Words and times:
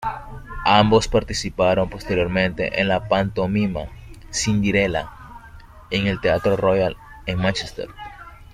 Ambos 0.65 1.07
participaron 1.07 1.87
posteriormente 1.87 2.81
en 2.81 2.87
la 2.87 3.07
pantomima 3.07 3.81
"Cinderella", 4.31 5.11
en 5.91 6.07
el 6.07 6.19
Teatro 6.19 6.55
Royal, 6.57 6.97
en 7.27 7.37
Mánchester. 7.37 7.87